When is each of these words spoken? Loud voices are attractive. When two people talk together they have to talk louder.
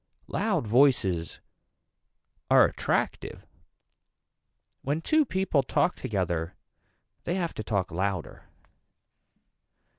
Loud 0.25 0.65
voices 0.65 1.41
are 2.49 2.65
attractive. 2.65 3.45
When 4.81 4.99
two 4.99 5.25
people 5.25 5.61
talk 5.61 5.95
together 5.95 6.55
they 7.25 7.35
have 7.35 7.53
to 7.53 7.63
talk 7.63 7.91
louder. 7.91 8.47